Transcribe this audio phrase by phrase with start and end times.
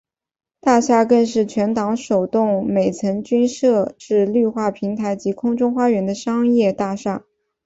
[0.59, 7.23] 大厦更是全港首幢每层均设置绿化平台及空中花园的商业大厦。